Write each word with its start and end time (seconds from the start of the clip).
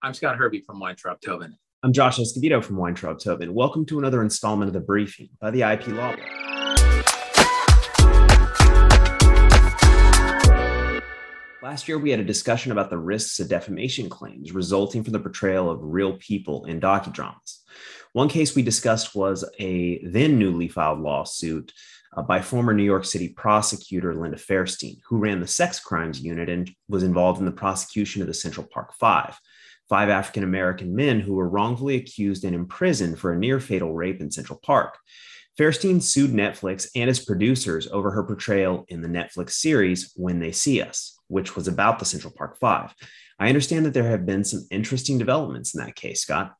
I'm 0.00 0.14
Scott 0.14 0.36
Hervey 0.36 0.60
from 0.60 0.78
Weintraub 0.78 1.20
Tobin. 1.20 1.56
I'm 1.82 1.92
Josh 1.92 2.20
Escovedo 2.20 2.62
from 2.62 2.76
Weintraub 2.76 3.18
Tobin. 3.18 3.52
Welcome 3.52 3.84
to 3.86 3.98
another 3.98 4.22
installment 4.22 4.68
of 4.68 4.72
the 4.72 4.78
briefing 4.80 5.28
by 5.40 5.50
the 5.50 5.62
IP 5.62 5.88
Law 5.88 6.14
Last 11.60 11.88
year, 11.88 11.98
we 11.98 12.12
had 12.12 12.20
a 12.20 12.24
discussion 12.24 12.70
about 12.70 12.90
the 12.90 12.96
risks 12.96 13.40
of 13.40 13.48
defamation 13.48 14.08
claims 14.08 14.52
resulting 14.52 15.02
from 15.02 15.14
the 15.14 15.18
portrayal 15.18 15.68
of 15.68 15.80
real 15.82 16.16
people 16.18 16.64
in 16.66 16.80
docudramas. 16.80 17.62
One 18.12 18.28
case 18.28 18.54
we 18.54 18.62
discussed 18.62 19.16
was 19.16 19.44
a 19.58 20.00
then 20.06 20.38
newly 20.38 20.68
filed 20.68 21.00
lawsuit 21.00 21.72
uh, 22.16 22.22
by 22.22 22.40
former 22.40 22.72
New 22.72 22.84
York 22.84 23.04
City 23.04 23.30
prosecutor 23.30 24.14
Linda 24.14 24.38
Fairstein, 24.38 25.00
who 25.08 25.18
ran 25.18 25.40
the 25.40 25.48
sex 25.48 25.80
crimes 25.80 26.20
unit 26.20 26.48
and 26.48 26.70
was 26.88 27.02
involved 27.02 27.40
in 27.40 27.46
the 27.46 27.52
prosecution 27.52 28.22
of 28.22 28.28
the 28.28 28.34
Central 28.34 28.66
Park 28.72 28.94
Five, 28.94 29.36
five 29.88 30.08
African 30.08 30.44
American 30.44 30.94
men 30.94 31.20
who 31.20 31.34
were 31.34 31.48
wrongfully 31.48 31.96
accused 31.96 32.44
and 32.44 32.54
imprisoned 32.54 33.18
for 33.18 33.32
a 33.32 33.38
near 33.38 33.60
fatal 33.60 33.94
rape 33.94 34.20
in 34.20 34.30
Central 34.30 34.58
Park. 34.62 34.98
Fairstein 35.58 36.00
sued 36.00 36.30
Netflix 36.30 36.88
and 36.94 37.10
its 37.10 37.18
producers 37.18 37.88
over 37.88 38.12
her 38.12 38.22
portrayal 38.22 38.84
in 38.88 39.00
the 39.00 39.08
Netflix 39.08 39.52
series 39.52 40.12
When 40.14 40.38
They 40.38 40.52
See 40.52 40.80
Us, 40.80 41.18
which 41.26 41.56
was 41.56 41.66
about 41.66 41.98
the 41.98 42.04
Central 42.04 42.32
Park 42.36 42.58
Five. 42.58 42.94
I 43.40 43.48
understand 43.48 43.84
that 43.86 43.94
there 43.94 44.08
have 44.08 44.24
been 44.24 44.44
some 44.44 44.66
interesting 44.70 45.18
developments 45.18 45.74
in 45.74 45.84
that 45.84 45.96
case, 45.96 46.22
Scott. 46.22 46.54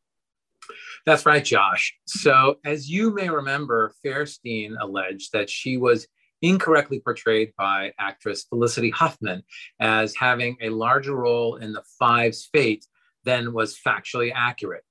That's 1.06 1.26
right, 1.26 1.44
Josh. 1.44 1.96
So, 2.06 2.56
as 2.64 2.90
you 2.90 3.14
may 3.14 3.28
remember, 3.28 3.92
Fairstein 4.04 4.74
alleged 4.80 5.32
that 5.32 5.48
she 5.48 5.76
was 5.76 6.06
incorrectly 6.42 7.00
portrayed 7.00 7.52
by 7.56 7.92
actress 7.98 8.44
Felicity 8.48 8.90
Huffman 8.90 9.42
as 9.80 10.14
having 10.14 10.56
a 10.60 10.70
larger 10.70 11.14
role 11.14 11.56
in 11.56 11.72
the 11.72 11.82
Five's 11.98 12.48
fate 12.52 12.84
than 13.28 13.52
was 13.52 13.78
factually 13.78 14.32
accurate. 14.34 14.84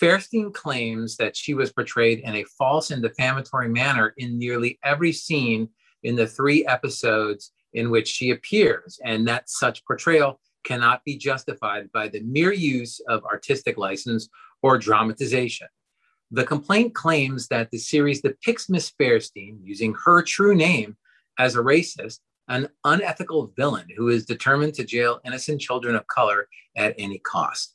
Fairstein 0.00 0.52
claims 0.52 1.16
that 1.18 1.36
she 1.36 1.54
was 1.54 1.72
portrayed 1.72 2.20
in 2.20 2.34
a 2.34 2.44
false 2.58 2.90
and 2.90 3.02
defamatory 3.02 3.68
manner 3.68 4.14
in 4.16 4.38
nearly 4.38 4.78
every 4.82 5.12
scene 5.12 5.68
in 6.02 6.16
the 6.16 6.26
three 6.26 6.66
episodes 6.66 7.52
in 7.74 7.90
which 7.90 8.08
she 8.08 8.30
appears, 8.30 8.98
and 9.04 9.28
that 9.28 9.50
such 9.50 9.84
portrayal 9.84 10.40
cannot 10.64 11.04
be 11.04 11.16
justified 11.16 11.92
by 11.92 12.08
the 12.08 12.20
mere 12.20 12.52
use 12.52 13.00
of 13.06 13.24
artistic 13.24 13.76
license 13.76 14.28
or 14.62 14.78
dramatization. 14.78 15.68
The 16.30 16.44
complaint 16.44 16.94
claims 16.94 17.48
that 17.48 17.70
the 17.70 17.78
series 17.78 18.22
depicts 18.22 18.70
Miss 18.70 18.90
Fairstein 18.98 19.58
using 19.62 19.94
her 20.04 20.22
true 20.22 20.54
name 20.54 20.96
as 21.38 21.54
a 21.54 21.60
racist, 21.60 22.20
an 22.48 22.68
unethical 22.84 23.52
villain 23.56 23.86
who 23.96 24.08
is 24.08 24.24
determined 24.24 24.74
to 24.74 24.84
jail 24.84 25.20
innocent 25.24 25.60
children 25.60 25.94
of 25.94 26.06
color 26.06 26.48
at 26.76 26.94
any 26.98 27.18
cost. 27.20 27.73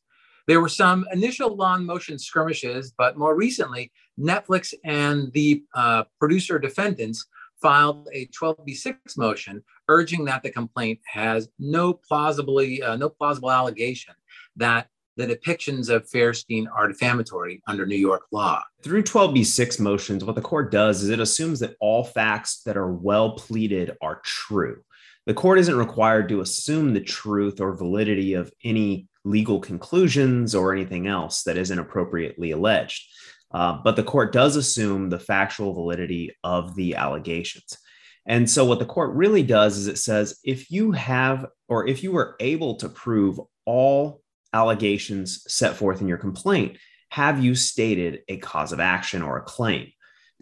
There 0.50 0.62
were 0.62 0.68
some 0.68 1.06
initial 1.14 1.56
long 1.56 1.86
motion 1.86 2.18
skirmishes, 2.18 2.92
but 2.98 3.20
more 3.20 3.36
recently, 3.36 3.92
Netflix 4.20 4.74
and 4.84 5.32
the 5.34 5.64
uh, 5.76 6.06
producer 6.18 6.58
defendants 6.58 7.28
filed 7.62 8.10
a 8.14 8.26
12b6 8.30 8.96
motion 9.16 9.64
urging 9.90 10.26
that 10.26 10.42
the 10.42 10.50
complaint 10.50 11.02
has 11.06 11.50
no 11.60 11.94
plausibly 11.94 12.82
uh, 12.82 12.96
no 12.96 13.10
plausible 13.10 13.52
allegation 13.52 14.16
that 14.56 14.88
the 15.18 15.28
depictions 15.28 15.88
of 15.88 16.10
Fairstein 16.10 16.66
are 16.76 16.88
defamatory 16.88 17.62
under 17.68 17.86
New 17.86 17.96
York 17.96 18.24
law. 18.32 18.64
Through 18.82 19.04
12b6 19.04 19.80
motions, 19.80 20.26
what 20.26 20.34
the 20.34 20.42
court 20.42 20.72
does 20.72 21.04
is 21.04 21.10
it 21.10 21.20
assumes 21.20 21.60
that 21.60 21.76
all 21.80 22.04
facts 22.04 22.64
that 22.66 22.76
are 22.76 22.92
well 22.92 23.34
pleaded 23.34 23.96
are 24.02 24.20
true. 24.26 24.82
The 25.28 25.36
court 25.36 25.60
isn't 25.60 25.78
required 25.78 26.28
to 26.30 26.42
assume 26.42 26.94
the 26.94 27.02
truth 27.02 27.62
or 27.62 27.76
validity 27.76 28.34
of 28.34 28.52
any 28.64 29.09
legal 29.26 29.60
conclusions 29.60 30.56
or 30.56 30.74
anything 30.74 31.08
else 31.08 31.44
that 31.44 31.58
isn't 31.58 31.80
appropriately 31.80 32.52
alleged. 32.52 33.06
Uh, 33.52 33.78
but 33.84 33.96
the 33.96 34.04
court 34.04 34.32
does 34.32 34.56
assume 34.56 35.10
the 35.10 35.20
factual 35.20 35.74
validity 35.74 36.36
of 36.44 36.76
the 36.76 36.96
allegations. 36.96 37.78
And 38.26 38.50
so, 38.50 38.64
what 38.66 38.80
the 38.80 38.86
court 38.86 39.16
really 39.16 39.42
does 39.42 39.78
is 39.78 39.88
it 39.88 39.98
says 39.98 40.40
if 40.44 40.70
you 40.70 40.92
have, 40.92 41.48
or 41.68 41.88
if 41.88 42.04
you 42.04 42.12
were 42.12 42.36
able 42.40 42.76
to 42.76 42.90
prove 42.90 43.40
all 43.66 44.22
allegations 44.54 45.44
set 45.48 45.76
forth 45.76 46.02
in 46.02 46.08
your 46.08 46.18
complaint, 46.18 46.78
have 47.10 47.44
you 47.44 47.56
stated 47.56 48.22
a 48.28 48.38
cause 48.38 48.72
of 48.72 48.80
action 48.80 49.24
or 49.24 49.38
a 49.38 49.44
claim? 49.44 49.92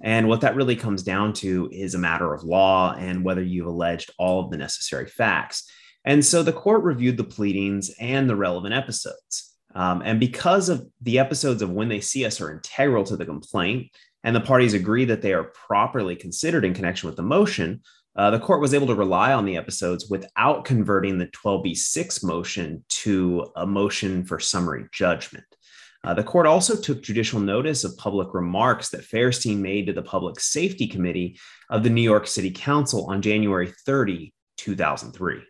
And 0.03 0.27
what 0.27 0.41
that 0.41 0.55
really 0.55 0.75
comes 0.75 1.01
down 1.01 1.33
to 1.33 1.69
is 1.71 1.95
a 1.95 1.99
matter 1.99 2.33
of 2.33 2.43
law 2.43 2.93
and 2.93 3.23
whether 3.23 3.41
you've 3.41 3.67
alleged 3.67 4.11
all 4.19 4.41
of 4.41 4.51
the 4.51 4.57
necessary 4.57 5.07
facts. 5.07 5.69
And 6.07 6.23
so 6.23 6.41
the 6.41 6.53
court 6.53 6.83
reviewed 6.83 7.17
the 7.17 7.25
pleadings 7.25 7.91
and 7.99 8.29
the 8.29 8.35
relevant 8.37 8.73
episodes. 8.73 9.53
Um, 9.75 10.01
and 10.05 10.21
because 10.21 10.69
of 10.69 10.87
the 11.01 11.19
episodes 11.19 11.61
of 11.61 11.69
When 11.69 11.89
They 11.89 11.99
See 11.99 12.25
Us 12.25 12.39
are 12.39 12.49
integral 12.49 13.03
to 13.03 13.17
the 13.17 13.25
complaint, 13.25 13.91
and 14.23 14.33
the 14.33 14.39
parties 14.39 14.73
agree 14.73 15.03
that 15.03 15.21
they 15.21 15.33
are 15.33 15.51
properly 15.67 16.15
considered 16.15 16.63
in 16.63 16.73
connection 16.73 17.07
with 17.07 17.17
the 17.17 17.23
motion, 17.23 17.81
uh, 18.15 18.31
the 18.31 18.39
court 18.39 18.61
was 18.61 18.73
able 18.73 18.87
to 18.87 18.95
rely 18.95 19.33
on 19.33 19.43
the 19.43 19.57
episodes 19.57 20.09
without 20.09 20.63
converting 20.63 21.17
the 21.17 21.27
12b6 21.27 22.23
motion 22.23 22.85
to 22.87 23.51
a 23.57 23.67
motion 23.67 24.23
for 24.23 24.39
summary 24.39 24.85
judgment. 24.93 25.45
Uh, 26.05 26.13
the 26.13 26.23
court 26.23 26.47
also 26.47 26.79
took 26.79 27.03
judicial 27.03 27.41
notice 27.41 27.83
of 27.83 27.97
public 27.97 28.33
remarks 28.33 28.91
that 28.91 29.03
Fairstein 29.03 29.57
made 29.57 29.87
to 29.87 29.93
the 29.93 30.01
Public 30.01 30.39
Safety 30.39 30.87
Committee 30.87 31.37
of 31.69 31.83
the 31.83 31.89
New 31.89 32.01
York 32.01 32.27
City 32.27 32.51
Council 32.51 33.07
on 33.07 33.21
January 33.21 33.73
30, 33.85 34.33
2003. 34.55 35.41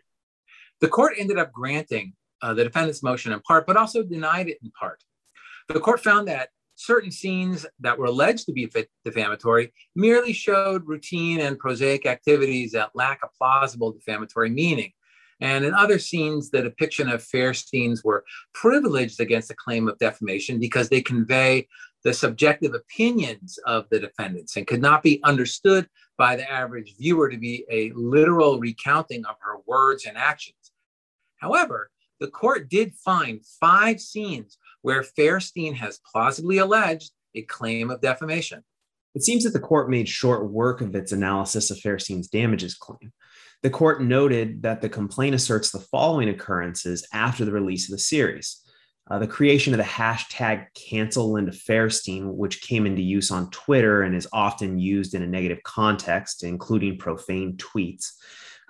The 0.80 0.88
court 0.88 1.14
ended 1.18 1.38
up 1.38 1.52
granting 1.52 2.14
uh, 2.42 2.54
the 2.54 2.64
defendant's 2.64 3.02
motion 3.02 3.32
in 3.32 3.40
part, 3.40 3.66
but 3.66 3.76
also 3.76 4.02
denied 4.02 4.48
it 4.48 4.58
in 4.62 4.70
part. 4.78 5.02
The 5.68 5.80
court 5.80 6.00
found 6.00 6.28
that 6.28 6.50
certain 6.76 7.10
scenes 7.10 7.66
that 7.80 7.98
were 7.98 8.06
alleged 8.06 8.46
to 8.46 8.52
be 8.52 8.70
defamatory 9.04 9.72
merely 9.96 10.32
showed 10.32 10.86
routine 10.86 11.40
and 11.40 11.58
prosaic 11.58 12.06
activities 12.06 12.72
that 12.72 12.90
lack 12.94 13.20
a 13.24 13.28
plausible 13.36 13.92
defamatory 13.92 14.50
meaning. 14.50 14.92
And 15.40 15.64
in 15.64 15.74
other 15.74 15.98
scenes, 15.98 16.50
the 16.50 16.62
depiction 16.62 17.08
of 17.08 17.22
Fairsteins 17.22 18.04
were 18.04 18.24
privileged 18.54 19.20
against 19.20 19.50
a 19.50 19.56
claim 19.56 19.88
of 19.88 19.98
defamation 19.98 20.58
because 20.58 20.88
they 20.88 21.00
convey 21.00 21.68
the 22.04 22.12
subjective 22.12 22.74
opinions 22.74 23.58
of 23.66 23.86
the 23.90 24.00
defendants 24.00 24.56
and 24.56 24.66
could 24.66 24.80
not 24.80 25.02
be 25.02 25.20
understood 25.24 25.88
by 26.16 26.36
the 26.36 26.50
average 26.50 26.94
viewer 26.96 27.28
to 27.28 27.36
be 27.36 27.64
a 27.70 27.92
literal 27.94 28.58
recounting 28.58 29.24
of 29.26 29.36
her 29.40 29.58
words 29.66 30.06
and 30.06 30.16
actions. 30.16 30.57
However, 31.38 31.90
the 32.20 32.28
court 32.28 32.68
did 32.68 32.94
find 32.94 33.44
five 33.60 34.00
scenes 34.00 34.58
where 34.82 35.02
Fairstein 35.02 35.74
has 35.74 36.00
plausibly 36.10 36.58
alleged 36.58 37.12
a 37.34 37.42
claim 37.42 37.90
of 37.90 38.00
defamation. 38.00 38.64
It 39.14 39.22
seems 39.22 39.44
that 39.44 39.52
the 39.52 39.60
court 39.60 39.90
made 39.90 40.08
short 40.08 40.50
work 40.50 40.80
of 40.80 40.94
its 40.94 41.12
analysis 41.12 41.70
of 41.70 41.78
Fairstein's 41.78 42.28
damages 42.28 42.74
claim. 42.74 43.12
The 43.62 43.70
court 43.70 44.02
noted 44.02 44.62
that 44.62 44.80
the 44.80 44.88
complaint 44.88 45.34
asserts 45.34 45.70
the 45.70 45.80
following 45.80 46.28
occurrences 46.28 47.06
after 47.12 47.44
the 47.44 47.52
release 47.52 47.88
of 47.88 47.92
the 47.92 47.98
series. 47.98 48.62
Uh, 49.10 49.18
the 49.18 49.26
creation 49.26 49.72
of 49.72 49.78
the 49.78 49.84
hashtag 49.84 50.66
cancel 50.74 51.32
Linda 51.32 51.52
Fairstein, 51.52 52.34
which 52.34 52.60
came 52.60 52.86
into 52.86 53.02
use 53.02 53.30
on 53.30 53.50
Twitter 53.50 54.02
and 54.02 54.14
is 54.14 54.28
often 54.32 54.78
used 54.78 55.14
in 55.14 55.22
a 55.22 55.26
negative 55.26 55.62
context, 55.64 56.44
including 56.44 56.98
profane 56.98 57.56
tweets. 57.56 58.12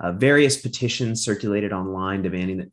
Uh, 0.01 0.13
various 0.13 0.61
petitions 0.61 1.25
circulated 1.25 1.73
online 1.73 2.23
demanding 2.23 2.59
that 2.59 2.73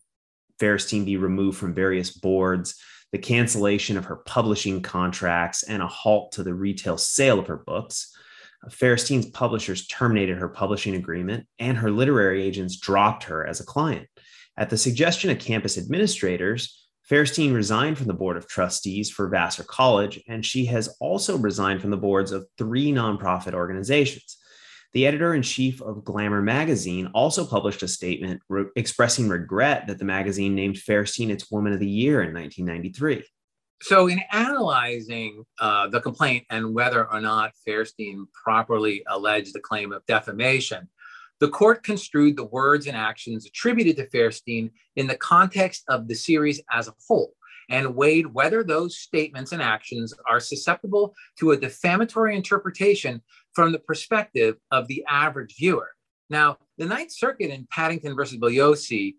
Fairstein 0.60 1.06
be 1.06 1.18
removed 1.18 1.58
from 1.58 1.74
various 1.74 2.12
boards, 2.12 2.76
the 3.12 3.18
cancellation 3.18 3.98
of 3.98 4.06
her 4.06 4.18
publishing 4.18 4.82
contracts, 4.82 5.64
and 5.64 5.82
a 5.82 5.88
halt 5.88 6.32
to 6.34 6.44
the 6.44 6.54
retail 6.54 6.98
sale 6.98 7.40
of 7.40 7.48
her 7.48 7.58
books. 7.58 8.16
Uh, 8.66 8.96
publishers 9.34 9.88
terminated 9.88 10.38
her 10.38 10.50
publishing 10.50 10.96
agreement, 10.96 11.46
and 11.60 11.78
her 11.78 11.92
literary 11.92 12.44
agents 12.44 12.78
dropped 12.78 13.26
her 13.26 13.46
as 13.46 13.60
a 13.60 13.66
client. 13.66 14.08
At 14.58 14.70
the 14.70 14.78
suggestion 14.78 15.30
of 15.30 15.40
campus 15.40 15.78
administrators, 15.78 16.88
Fairstein 17.10 17.54
resigned 17.54 17.98
from 17.98 18.08
the 18.08 18.14
board 18.14 18.36
of 18.36 18.48
trustees 18.48 19.12
for 19.12 19.30
Vassar 19.30 19.64
College, 19.64 20.24
and 20.28 20.44
she 20.44 20.66
has 20.66 20.88
also 21.00 21.38
resigned 21.38 21.82
from 21.82 21.92
the 21.92 21.98
boards 21.98 22.32
of 22.32 22.48
three 22.58 22.92
nonprofit 22.92 23.54
organizations. 23.54 24.38
The 24.96 25.06
editor 25.06 25.34
in 25.34 25.42
chief 25.42 25.82
of 25.82 26.06
Glamour 26.06 26.42
magazine 26.42 27.08
also 27.14 27.46
published 27.46 27.84
a 27.84 27.88
statement 27.88 28.42
re- 28.48 28.68
expressing 28.78 29.28
regret 29.28 29.88
that 29.88 30.00
the 30.00 30.06
magazine 30.06 30.56
named 30.56 30.78
Fairstein 30.78 31.30
its 31.30 31.52
Woman 31.52 31.74
of 31.74 31.82
the 31.82 31.86
Year 31.86 32.22
in 32.22 32.34
1993. 32.34 33.26
So, 33.82 34.08
in 34.08 34.22
analyzing 34.32 35.44
uh, 35.60 35.90
the 35.90 36.00
complaint 36.00 36.46
and 36.50 36.74
whether 36.74 37.12
or 37.12 37.20
not 37.20 37.52
Fairstein 37.68 38.24
properly 38.42 39.04
alleged 39.10 39.54
the 39.54 39.60
claim 39.60 39.92
of 39.92 40.06
defamation, 40.06 40.88
the 41.42 41.50
court 41.50 41.84
construed 41.84 42.38
the 42.38 42.46
words 42.46 42.88
and 42.88 42.96
actions 42.96 43.46
attributed 43.46 43.98
to 43.98 44.08
Fairstein 44.08 44.72
in 44.96 45.08
the 45.08 45.18
context 45.18 45.84
of 45.90 46.08
the 46.08 46.16
series 46.16 46.62
as 46.72 46.88
a 46.88 46.94
whole 47.06 47.34
and 47.70 47.96
weighed 47.96 48.28
whether 48.28 48.64
those 48.64 49.00
statements 49.00 49.52
and 49.52 49.62
actions 49.62 50.14
are 50.30 50.40
susceptible 50.40 51.14
to 51.38 51.52
a 51.52 51.58
defamatory 51.58 52.36
interpretation 52.36 53.22
from 53.56 53.72
the 53.72 53.80
perspective 53.80 54.58
of 54.72 54.88
the 54.88 55.04
average 55.08 55.56
viewer. 55.58 55.92
Now, 56.30 56.58
the 56.78 56.86
Ninth 56.86 57.12
Circuit 57.12 57.52
in 57.52 57.68
Partington 57.72 58.16
versus 58.16 58.38
Bugliosi 58.38 59.16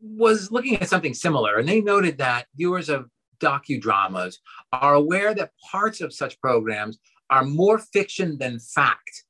was 0.00 0.52
looking 0.52 0.76
at 0.76 0.88
something 0.88 1.14
similar, 1.14 1.56
and 1.56 1.68
they 1.68 1.80
noted 1.80 2.18
that 2.18 2.46
viewers 2.54 2.88
of 2.88 3.08
docudramas 3.40 4.36
are 4.72 4.94
aware 4.94 5.34
that 5.34 5.52
parts 5.70 6.00
of 6.00 6.12
such 6.12 6.40
programs 6.40 6.98
are 7.30 7.44
more 7.44 7.78
fiction 7.78 8.38
than 8.38 8.58
fact. 8.58 9.24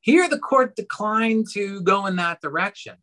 Here, 0.00 0.28
the 0.28 0.38
court 0.38 0.76
declined 0.76 1.46
to 1.52 1.80
go 1.82 2.06
in 2.06 2.16
that 2.16 2.40
direction. 2.40 2.94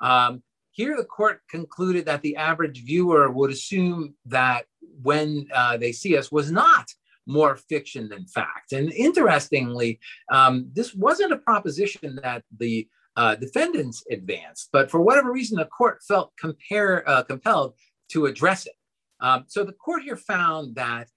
Um, 0.00 0.42
here, 0.70 0.96
the 0.96 1.04
court 1.04 1.40
concluded 1.50 2.06
that 2.06 2.22
the 2.22 2.36
average 2.36 2.84
viewer 2.84 3.30
would 3.30 3.50
assume 3.50 4.14
that 4.26 4.66
when 5.02 5.48
uh, 5.54 5.76
they 5.76 5.92
see 5.92 6.16
us 6.16 6.30
was 6.30 6.50
not 6.50 6.88
more 7.26 7.56
fiction 7.56 8.08
than 8.08 8.26
fact. 8.26 8.72
And 8.72 8.92
interestingly, 8.92 10.00
um, 10.30 10.68
this 10.72 10.94
wasn't 10.94 11.32
a 11.32 11.38
proposition 11.38 12.18
that 12.22 12.42
the 12.58 12.88
uh, 13.16 13.34
defendants 13.36 14.04
advanced, 14.10 14.70
but 14.72 14.90
for 14.90 15.00
whatever 15.00 15.32
reason, 15.32 15.58
the 15.58 15.66
court 15.66 16.00
felt 16.06 16.32
compare, 16.38 17.08
uh, 17.08 17.22
compelled 17.22 17.74
to 18.10 18.26
address 18.26 18.66
it. 18.66 18.74
Um, 19.20 19.44
so 19.46 19.64
the 19.64 19.72
court 19.72 20.02
here 20.02 20.16
found 20.16 20.74
that 20.76 21.08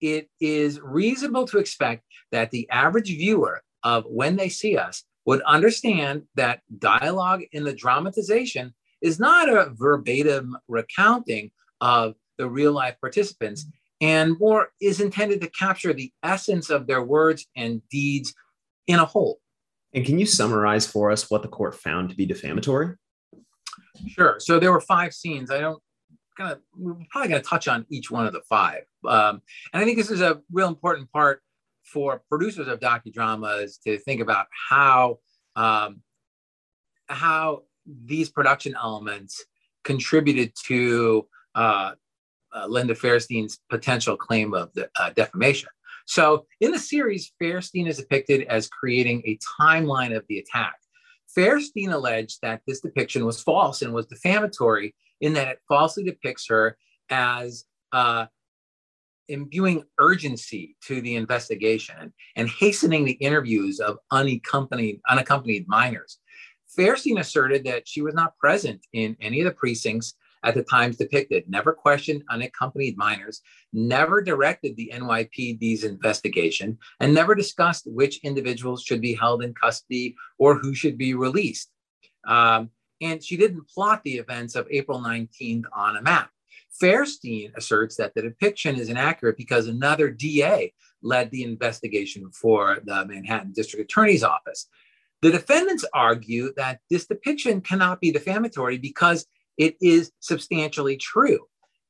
it 0.00 0.28
is 0.40 0.80
reasonable 0.80 1.46
to 1.46 1.58
expect 1.58 2.02
that 2.32 2.50
the 2.50 2.68
average 2.70 3.08
viewer 3.08 3.62
of 3.84 4.04
when 4.06 4.36
they 4.36 4.48
see 4.48 4.76
us 4.76 5.04
would 5.26 5.42
understand 5.42 6.22
that 6.34 6.60
dialogue 6.78 7.42
in 7.52 7.64
the 7.64 7.72
dramatization 7.72 8.74
is 9.00 9.20
not 9.20 9.48
a 9.48 9.70
verbatim 9.74 10.56
recounting 10.68 11.50
of 11.80 12.14
the 12.38 12.48
real 12.48 12.72
life 12.72 12.96
participants 13.00 13.66
and 14.02 14.38
more 14.38 14.70
is 14.80 15.00
intended 15.00 15.40
to 15.40 15.48
capture 15.50 15.94
the 15.94 16.12
essence 16.22 16.68
of 16.68 16.86
their 16.86 17.02
words 17.02 17.46
and 17.56 17.80
deeds 17.88 18.34
in 18.88 18.98
a 18.98 19.04
whole. 19.04 19.38
And 19.94 20.04
can 20.04 20.18
you 20.18 20.26
summarize 20.26 20.86
for 20.86 21.10
us 21.10 21.30
what 21.30 21.42
the 21.42 21.48
court 21.48 21.76
found 21.76 22.10
to 22.10 22.16
be 22.16 22.26
defamatory? 22.26 22.96
Sure. 24.08 24.36
So 24.40 24.58
there 24.58 24.72
were 24.72 24.80
five 24.80 25.14
scenes. 25.14 25.50
I 25.50 25.60
don't 25.60 25.80
kind 26.36 26.52
of 26.52 26.58
we're 26.76 26.94
probably 27.10 27.28
going 27.28 27.42
to 27.42 27.48
touch 27.48 27.68
on 27.68 27.86
each 27.90 28.10
one 28.10 28.26
of 28.26 28.32
the 28.32 28.42
five. 28.48 28.82
Um, 29.06 29.40
and 29.72 29.82
I 29.82 29.84
think 29.84 29.98
this 29.98 30.10
is 30.10 30.20
a 30.20 30.40
real 30.50 30.68
important 30.68 31.10
part 31.12 31.40
for 31.84 32.22
producers 32.28 32.68
of 32.68 32.80
docudramas 32.80 33.80
to 33.84 33.98
think 33.98 34.20
about 34.20 34.46
how 34.70 35.18
um, 35.54 36.00
how 37.06 37.62
these 37.86 38.30
production 38.30 38.74
elements 38.80 39.44
contributed 39.84 40.52
to 40.66 41.28
uh, 41.54 41.92
uh, 42.54 42.66
Linda 42.66 42.94
Fairstein's 42.94 43.58
potential 43.70 44.16
claim 44.16 44.54
of 44.54 44.72
the, 44.74 44.88
uh, 44.98 45.10
defamation. 45.10 45.68
So 46.06 46.46
in 46.60 46.72
the 46.72 46.78
series, 46.78 47.32
Fairstein 47.40 47.86
is 47.86 47.98
depicted 47.98 48.42
as 48.48 48.68
creating 48.68 49.22
a 49.24 49.38
timeline 49.60 50.16
of 50.16 50.24
the 50.28 50.38
attack. 50.38 50.74
Fairstein 51.36 51.92
alleged 51.92 52.40
that 52.42 52.60
this 52.66 52.80
depiction 52.80 53.24
was 53.24 53.42
false 53.42 53.82
and 53.82 53.92
was 53.92 54.06
defamatory 54.06 54.94
in 55.20 55.32
that 55.34 55.48
it 55.48 55.58
falsely 55.68 56.04
depicts 56.04 56.46
her 56.48 56.76
as 57.08 57.64
uh, 57.92 58.26
imbuing 59.28 59.84
urgency 59.98 60.76
to 60.82 61.00
the 61.00 61.16
investigation 61.16 62.12
and 62.36 62.48
hastening 62.48 63.04
the 63.04 63.12
interviews 63.12 63.80
of 63.80 63.98
unaccompanied, 64.10 65.00
unaccompanied 65.08 65.66
minors. 65.68 66.18
Fairstein 66.78 67.20
asserted 67.20 67.64
that 67.64 67.86
she 67.86 68.02
was 68.02 68.14
not 68.14 68.36
present 68.38 68.80
in 68.92 69.16
any 69.20 69.40
of 69.40 69.44
the 69.46 69.52
precincts 69.52 70.14
at 70.44 70.54
the 70.54 70.62
times 70.62 70.96
depicted, 70.96 71.48
never 71.48 71.72
questioned 71.72 72.22
unaccompanied 72.30 72.96
minors, 72.96 73.40
never 73.72 74.22
directed 74.22 74.76
the 74.76 74.92
NYPD's 74.94 75.84
investigation, 75.84 76.78
and 77.00 77.14
never 77.14 77.34
discussed 77.34 77.86
which 77.86 78.22
individuals 78.24 78.82
should 78.82 79.00
be 79.00 79.14
held 79.14 79.42
in 79.42 79.54
custody 79.54 80.16
or 80.38 80.56
who 80.56 80.74
should 80.74 80.98
be 80.98 81.14
released. 81.14 81.70
Um, 82.26 82.70
and 83.00 83.22
she 83.22 83.36
didn't 83.36 83.68
plot 83.68 84.02
the 84.04 84.18
events 84.18 84.54
of 84.54 84.66
April 84.70 85.00
19th 85.00 85.64
on 85.72 85.96
a 85.96 86.02
map. 86.02 86.30
Fairstein 86.80 87.54
asserts 87.56 87.96
that 87.96 88.14
the 88.14 88.22
depiction 88.22 88.76
is 88.76 88.88
inaccurate 88.88 89.36
because 89.36 89.66
another 89.66 90.08
DA 90.08 90.72
led 91.02 91.30
the 91.30 91.42
investigation 91.42 92.30
for 92.30 92.78
the 92.84 93.04
Manhattan 93.04 93.52
District 93.52 93.84
Attorney's 93.90 94.24
Office. 94.24 94.68
The 95.20 95.30
defendants 95.30 95.84
argue 95.92 96.52
that 96.56 96.80
this 96.90 97.06
depiction 97.06 97.60
cannot 97.60 98.00
be 98.00 98.10
defamatory 98.10 98.78
because 98.78 99.26
it 99.58 99.76
is 99.80 100.12
substantially 100.20 100.96
true 100.96 101.40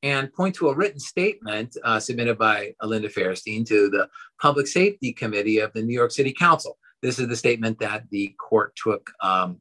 and 0.02 0.32
point 0.32 0.54
to 0.56 0.68
a 0.68 0.74
written 0.74 0.98
statement 0.98 1.76
uh, 1.84 2.00
submitted 2.00 2.38
by 2.38 2.74
Linda 2.82 3.08
Fairstein 3.08 3.66
to 3.66 3.88
the 3.88 4.08
Public 4.40 4.66
Safety 4.66 5.12
Committee 5.12 5.58
of 5.58 5.72
the 5.72 5.82
New 5.82 5.94
York 5.94 6.10
City 6.10 6.32
Council. 6.32 6.76
This 7.02 7.18
is 7.18 7.28
the 7.28 7.36
statement 7.36 7.78
that 7.78 8.04
the 8.10 8.34
court 8.40 8.74
took 8.76 9.10
um, 9.22 9.60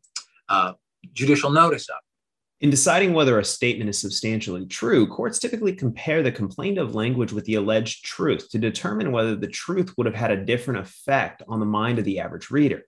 uh, 0.49 0.73
judicial 1.13 1.51
notice 1.51 1.89
of. 1.89 1.97
In 2.61 2.69
deciding 2.69 3.13
whether 3.13 3.39
a 3.39 3.43
statement 3.43 3.89
is 3.89 3.99
substantially 3.99 4.67
true, 4.67 5.07
courts 5.07 5.39
typically 5.39 5.73
compare 5.73 6.21
the 6.21 6.31
complaint 6.31 6.77
of 6.77 6.93
language 6.93 7.33
with 7.33 7.45
the 7.45 7.55
alleged 7.55 8.05
truth 8.05 8.49
to 8.51 8.59
determine 8.59 9.11
whether 9.11 9.35
the 9.35 9.47
truth 9.47 9.91
would 9.97 10.05
have 10.05 10.15
had 10.15 10.29
a 10.29 10.45
different 10.45 10.79
effect 10.79 11.41
on 11.47 11.59
the 11.59 11.65
mind 11.65 11.97
of 11.97 12.05
the 12.05 12.19
average 12.19 12.51
reader. 12.51 12.83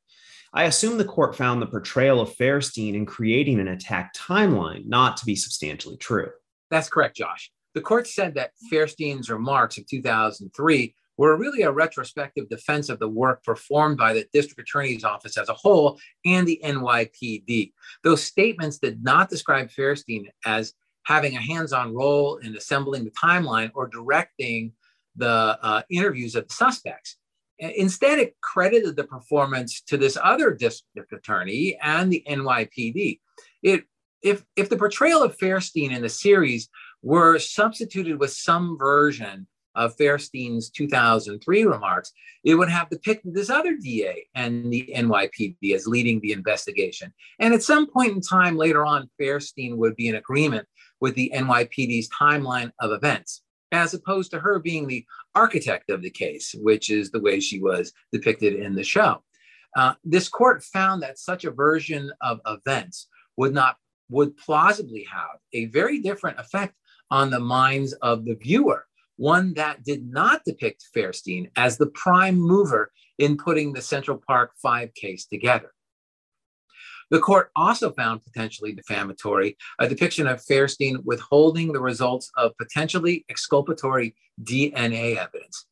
I 0.55 0.65
assume 0.65 0.97
the 0.97 1.05
court 1.05 1.35
found 1.35 1.61
the 1.61 1.67
portrayal 1.67 2.21
of 2.21 2.35
Fairstein 2.35 2.93
in 2.93 3.07
creating 3.07 3.59
an 3.59 3.69
attack 3.69 4.13
timeline 4.13 4.85
not 4.85 5.17
to 5.17 5.25
be 5.25 5.35
substantially 5.35 5.97
true. 5.97 6.29
That's 6.69 6.89
correct, 6.89 7.15
Josh. 7.15 7.51
The 7.73 7.81
court 7.81 8.07
said 8.07 8.35
that 8.35 8.51
Fairstein's 8.71 9.31
remarks 9.31 9.79
of 9.79 9.87
2003 9.87 10.93
were 11.17 11.37
really 11.37 11.63
a 11.63 11.71
retrospective 11.71 12.49
defense 12.49 12.89
of 12.89 12.99
the 12.99 13.09
work 13.09 13.43
performed 13.43 13.97
by 13.97 14.13
the 14.13 14.27
district 14.31 14.59
attorney's 14.59 15.03
office 15.03 15.37
as 15.37 15.49
a 15.49 15.53
whole 15.53 15.99
and 16.25 16.47
the 16.47 16.61
NYPD. 16.63 17.71
Those 18.03 18.23
statements 18.23 18.77
did 18.77 19.03
not 19.03 19.29
describe 19.29 19.69
Fairstein 19.69 20.25
as 20.45 20.73
having 21.05 21.35
a 21.35 21.41
hands 21.41 21.73
on 21.73 21.93
role 21.93 22.37
in 22.37 22.55
assembling 22.55 23.05
the 23.05 23.11
timeline 23.11 23.71
or 23.73 23.87
directing 23.87 24.71
the 25.15 25.57
uh, 25.61 25.81
interviews 25.89 26.35
of 26.35 26.47
the 26.47 26.53
suspects. 26.53 27.17
Instead, 27.59 28.19
it 28.19 28.35
credited 28.41 28.95
the 28.95 29.03
performance 29.03 29.81
to 29.81 29.97
this 29.97 30.17
other 30.21 30.51
district 30.53 31.13
attorney 31.13 31.77
and 31.81 32.11
the 32.11 32.23
NYPD. 32.27 33.19
It, 33.61 33.83
if, 34.21 34.43
if 34.55 34.69
the 34.69 34.77
portrayal 34.77 35.23
of 35.23 35.37
Fairstein 35.37 35.91
in 35.91 36.01
the 36.01 36.09
series 36.09 36.69
were 37.01 37.37
substituted 37.37 38.19
with 38.19 38.31
some 38.31 38.77
version 38.77 39.47
of 39.75 39.95
Fairstein's 39.97 40.69
2003 40.69 41.63
remarks, 41.65 42.11
it 42.43 42.55
would 42.55 42.69
have 42.69 42.89
depicted 42.89 43.33
this 43.33 43.49
other 43.49 43.75
DA 43.75 44.27
and 44.35 44.71
the 44.71 44.93
NYPD 44.95 45.73
as 45.73 45.87
leading 45.87 46.19
the 46.21 46.31
investigation. 46.31 47.13
And 47.39 47.53
at 47.53 47.63
some 47.63 47.89
point 47.89 48.13
in 48.13 48.21
time 48.21 48.55
later 48.55 48.85
on, 48.85 49.09
Fairstein 49.19 49.77
would 49.77 49.95
be 49.95 50.07
in 50.07 50.15
agreement 50.15 50.67
with 50.99 51.15
the 51.15 51.31
NYPD's 51.35 52.09
timeline 52.09 52.71
of 52.79 52.91
events 52.91 53.41
as 53.73 53.93
opposed 53.93 54.31
to 54.31 54.39
her 54.39 54.59
being 54.59 54.87
the 54.87 55.05
architect 55.35 55.89
of 55.89 56.01
the 56.01 56.09
case, 56.09 56.55
which 56.59 56.89
is 56.89 57.11
the 57.11 57.19
way 57.19 57.39
she 57.39 57.59
was 57.59 57.91
depicted 58.11 58.53
in 58.53 58.75
the 58.75 58.83
show. 58.83 59.21
Uh, 59.75 59.95
this 60.03 60.29
court 60.29 60.63
found 60.63 61.01
that 61.01 61.17
such 61.17 61.43
a 61.43 61.51
version 61.51 62.11
of 62.21 62.39
events 62.45 63.07
would 63.35 63.53
not 63.53 63.77
would 64.09 64.37
plausibly 64.37 65.07
have 65.11 65.39
a 65.53 65.65
very 65.65 65.99
different 65.99 66.39
effect 66.39 66.75
on 67.09 67.31
the 67.31 67.39
minds 67.39 67.93
of 67.93 68.25
the 68.25 68.35
viewer, 68.35 68.85
one 69.15 69.53
that 69.55 69.83
did 69.83 70.05
not 70.07 70.43
depict 70.45 70.85
Fairstein 70.95 71.49
as 71.55 71.77
the 71.77 71.87
prime 71.87 72.35
mover 72.35 72.91
in 73.17 73.37
putting 73.37 73.73
the 73.73 73.81
Central 73.81 74.21
Park 74.27 74.51
Five 74.61 74.93
case 74.93 75.25
together. 75.25 75.71
The 77.11 77.19
court 77.19 77.51
also 77.55 77.91
found 77.91 78.23
potentially 78.23 78.73
defamatory 78.73 79.57
a 79.79 79.87
depiction 79.87 80.27
of 80.27 80.43
Fairstein 80.43 81.03
withholding 81.03 81.71
the 81.71 81.81
results 81.81 82.31
of 82.37 82.57
potentially 82.57 83.25
exculpatory 83.29 84.15
DNA 84.43 85.17
evidence. 85.17 85.65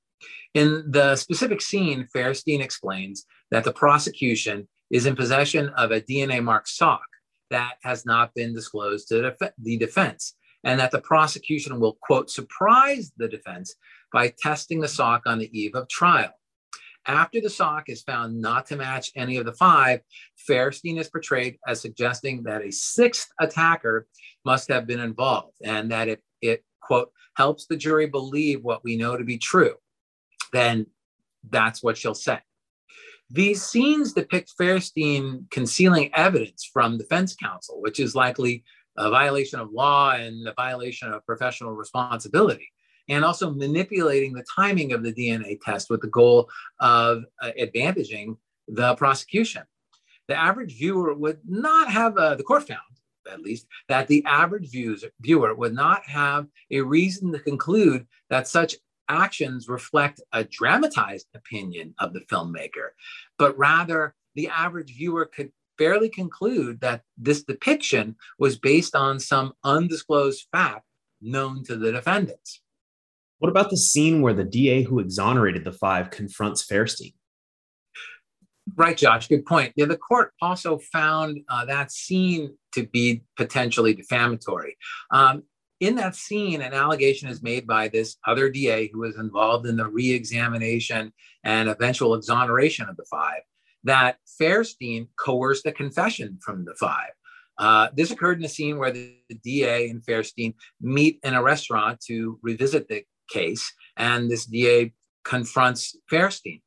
In 0.53 0.83
the 0.91 1.15
specific 1.15 1.61
scene, 1.61 2.07
Fairstein 2.13 2.61
explains 2.61 3.25
that 3.51 3.63
the 3.63 3.73
prosecution 3.73 4.67
is 4.91 5.05
in 5.05 5.15
possession 5.15 5.69
of 5.69 5.91
a 5.91 6.01
DNA 6.01 6.43
marked 6.43 6.67
sock 6.67 7.05
that 7.49 7.75
has 7.83 8.05
not 8.05 8.33
been 8.33 8.53
disclosed 8.53 9.07
to 9.09 9.35
the 9.57 9.77
defense, 9.77 10.35
and 10.63 10.79
that 10.79 10.91
the 10.91 11.01
prosecution 11.01 11.79
will, 11.79 11.97
quote, 12.01 12.29
surprise 12.29 13.11
the 13.17 13.27
defense 13.27 13.75
by 14.13 14.33
testing 14.41 14.79
the 14.79 14.87
sock 14.87 15.23
on 15.25 15.39
the 15.39 15.49
eve 15.57 15.75
of 15.75 15.87
trial. 15.87 16.31
After 17.07 17.41
the 17.41 17.49
sock 17.49 17.89
is 17.89 18.03
found 18.03 18.39
not 18.39 18.67
to 18.67 18.75
match 18.75 19.11
any 19.15 19.37
of 19.37 19.45
the 19.45 19.53
five, 19.53 20.01
Fairstein 20.47 20.99
is 20.99 21.09
portrayed 21.09 21.57
as 21.67 21.81
suggesting 21.81 22.43
that 22.43 22.63
a 22.63 22.71
sixth 22.71 23.29
attacker 23.39 24.07
must 24.45 24.69
have 24.69 24.85
been 24.85 24.99
involved 24.99 25.57
and 25.63 25.91
that 25.91 26.07
it, 26.07 26.21
it 26.41 26.63
quote, 26.79 27.11
helps 27.35 27.65
the 27.65 27.75
jury 27.75 28.05
believe 28.05 28.63
what 28.63 28.83
we 28.83 28.97
know 28.97 29.17
to 29.17 29.23
be 29.23 29.37
true, 29.37 29.75
then 30.53 30.85
that's 31.49 31.81
what 31.81 31.97
she'll 31.97 32.13
say. 32.13 32.39
These 33.29 33.63
scenes 33.63 34.13
depict 34.13 34.53
Fairstein 34.59 35.49
concealing 35.49 36.13
evidence 36.13 36.69
from 36.71 36.97
defense 36.97 37.33
counsel, 37.35 37.81
which 37.81 37.99
is 37.99 38.13
likely 38.13 38.63
a 38.97 39.09
violation 39.09 39.59
of 39.59 39.71
law 39.71 40.11
and 40.11 40.45
a 40.47 40.53
violation 40.53 41.11
of 41.11 41.25
professional 41.25 41.71
responsibility 41.71 42.69
and 43.11 43.25
also 43.25 43.51
manipulating 43.51 44.31
the 44.31 44.45
timing 44.55 44.93
of 44.93 45.03
the 45.03 45.13
DNA 45.13 45.59
test 45.61 45.89
with 45.89 46.01
the 46.01 46.07
goal 46.07 46.49
of 46.79 47.25
uh, 47.41 47.51
advantaging 47.59 48.37
the 48.69 48.95
prosecution. 48.95 49.63
The 50.29 50.35
average 50.35 50.77
viewer 50.77 51.13
would 51.13 51.39
not 51.45 51.91
have, 51.91 52.15
uh, 52.17 52.35
the 52.35 52.43
court 52.43 52.67
found, 52.67 52.79
at 53.29 53.41
least, 53.41 53.67
that 53.89 54.07
the 54.07 54.23
average 54.25 54.71
views, 54.71 55.03
viewer 55.19 55.53
would 55.53 55.73
not 55.73 56.05
have 56.05 56.47
a 56.71 56.79
reason 56.79 57.33
to 57.33 57.39
conclude 57.39 58.07
that 58.29 58.47
such 58.47 58.75
actions 59.09 59.67
reflect 59.67 60.21
a 60.31 60.45
dramatized 60.45 61.27
opinion 61.35 61.93
of 61.99 62.13
the 62.13 62.21
filmmaker, 62.31 62.91
but 63.37 63.57
rather 63.57 64.15
the 64.35 64.47
average 64.47 64.95
viewer 64.95 65.25
could 65.25 65.51
fairly 65.77 66.07
conclude 66.07 66.79
that 66.79 67.01
this 67.17 67.43
depiction 67.43 68.15
was 68.39 68.57
based 68.57 68.95
on 68.95 69.19
some 69.19 69.51
undisclosed 69.65 70.47
fact 70.53 70.85
known 71.21 71.61
to 71.65 71.75
the 71.75 71.91
defendants. 71.91 72.61
What 73.41 73.49
about 73.49 73.71
the 73.71 73.77
scene 73.77 74.21
where 74.21 74.35
the 74.35 74.43
DA 74.43 74.83
who 74.83 74.99
exonerated 74.99 75.63
the 75.63 75.71
five 75.71 76.11
confronts 76.11 76.63
Fairstein? 76.63 77.15
Right, 78.75 78.95
Josh. 78.95 79.29
Good 79.29 79.47
point. 79.47 79.73
Yeah, 79.75 79.85
the 79.85 79.97
court 79.97 80.33
also 80.43 80.77
found 80.77 81.39
uh, 81.49 81.65
that 81.65 81.91
scene 81.91 82.55
to 82.73 82.85
be 82.85 83.23
potentially 83.37 83.95
defamatory. 83.95 84.77
Um, 85.09 85.41
in 85.79 85.95
that 85.95 86.15
scene, 86.15 86.61
an 86.61 86.75
allegation 86.75 87.29
is 87.29 87.41
made 87.41 87.65
by 87.65 87.87
this 87.87 88.15
other 88.27 88.47
DA 88.47 88.91
who 88.93 88.99
was 88.99 89.17
involved 89.17 89.65
in 89.65 89.75
the 89.75 89.87
re 89.87 90.11
examination 90.11 91.11
and 91.43 91.67
eventual 91.67 92.13
exoneration 92.13 92.87
of 92.87 92.95
the 92.95 93.05
five 93.09 93.41
that 93.85 94.17
Fairstein 94.39 95.07
coerced 95.17 95.65
a 95.65 95.71
confession 95.71 96.37
from 96.45 96.63
the 96.63 96.75
five. 96.75 97.09
Uh, 97.57 97.89
this 97.95 98.11
occurred 98.11 98.37
in 98.37 98.45
a 98.45 98.49
scene 98.49 98.77
where 98.77 98.91
the, 98.91 99.15
the 99.29 99.35
DA 99.35 99.89
and 99.89 100.03
Fairstein 100.03 100.53
meet 100.79 101.19
in 101.23 101.33
a 101.33 101.41
restaurant 101.41 101.99
to 102.01 102.39
revisit 102.43 102.87
the 102.87 103.03
case, 103.31 103.73
and 103.97 104.29
this 104.29 104.45
DA 104.45 104.93
confronts 105.23 105.95
Fairstein. 106.11 106.61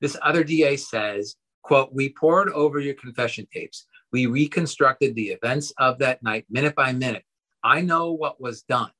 This 0.00 0.16
other 0.22 0.44
DA 0.44 0.76
says, 0.76 1.36
quote, 1.62 1.92
we 1.92 2.12
pored 2.12 2.50
over 2.50 2.78
your 2.80 2.94
confession 2.94 3.46
tapes. 3.52 3.86
We 4.12 4.26
reconstructed 4.26 5.14
the 5.14 5.28
events 5.28 5.72
of 5.78 5.98
that 5.98 6.22
night 6.22 6.46
minute 6.50 6.74
by 6.74 6.92
minute. 6.92 7.24
I 7.64 7.80
know 7.80 8.12
what 8.12 8.40
was 8.40 8.62
done. 8.62 8.90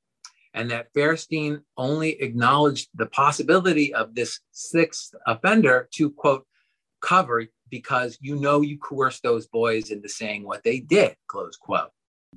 And 0.54 0.70
that 0.70 0.92
Fairstein 0.94 1.61
only 1.76 2.20
acknowledged 2.23 2.88
the 2.94 3.06
possibility 3.06 3.94
of 3.94 4.14
this 4.14 4.40
sixth 4.52 5.14
offender 5.26 5.88
to, 5.94 6.11
quote, 6.11 6.46
cover 7.02 7.46
because 7.70 8.16
you 8.20 8.37
know 8.37 8.62
you 8.62 8.78
coerced 8.78 9.23
those 9.23 9.46
boys 9.46 9.90
into 9.90 10.08
saying 10.08 10.44
what 10.44 10.64
they 10.64 10.80
did, 10.80 11.14
close 11.28 11.56
quote. 11.56 11.90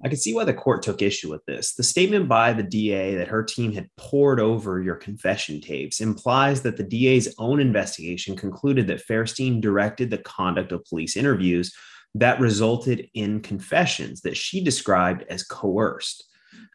I 0.03 0.07
can 0.07 0.17
see 0.17 0.33
why 0.33 0.45
the 0.45 0.53
court 0.53 0.81
took 0.81 1.01
issue 1.01 1.29
with 1.29 1.45
this. 1.45 1.73
The 1.73 1.83
statement 1.83 2.29
by 2.29 2.53
the 2.53 2.63
DA 2.63 3.15
that 3.15 3.27
her 3.27 3.43
team 3.43 3.73
had 3.73 3.89
pored 3.97 4.39
over 4.39 4.81
your 4.81 4.95
confession 4.95 5.59
tapes 5.59 5.99
implies 5.99 6.61
that 6.61 6.77
the 6.77 6.83
DA's 6.83 7.33
own 7.37 7.59
investigation 7.59 8.35
concluded 8.35 8.87
that 8.87 9.05
Fairstein 9.05 9.59
directed 9.59 10.09
the 10.09 10.17
conduct 10.19 10.71
of 10.71 10.85
police 10.85 11.17
interviews 11.17 11.73
that 12.15 12.39
resulted 12.39 13.09
in 13.13 13.41
confessions 13.41 14.21
that 14.21 14.37
she 14.37 14.63
described 14.63 15.25
as 15.29 15.43
coerced. 15.43 16.23